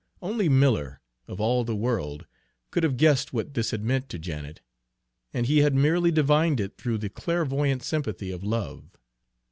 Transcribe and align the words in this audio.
Only 0.19 0.49
Miller, 0.49 0.99
of 1.27 1.39
all 1.39 1.63
the 1.63 1.75
world, 1.75 2.25
could 2.71 2.81
have 2.81 2.97
guessed 2.97 3.33
what 3.33 3.53
this 3.53 3.69
had 3.69 3.83
meant 3.83 4.09
to 4.09 4.17
Janet, 4.17 4.59
and 5.31 5.45
he 5.45 5.59
had 5.59 5.75
merely 5.75 6.09
divined 6.09 6.59
it 6.59 6.75
through 6.75 6.97
the 6.97 7.09
clairvoyant 7.11 7.83
sympathy 7.83 8.31
of 8.31 8.43
love. 8.43 8.97